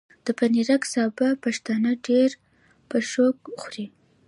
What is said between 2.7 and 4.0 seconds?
په شوق خوري۔